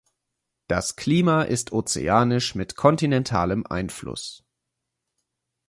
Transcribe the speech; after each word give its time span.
Das 0.65 0.95
Klima 0.95 1.43
ist 1.43 1.71
ozeanisch 1.73 2.55
mit 2.55 2.75
kontinentalem 2.75 3.67
Einfluss. 3.67 4.43